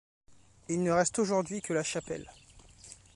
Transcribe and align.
Il 0.67 0.81
ne 0.81 0.89
reste 0.89 1.19
aujourd'hui 1.19 1.61
que 1.61 1.73
la 1.75 1.83
chapelle. 1.83 2.27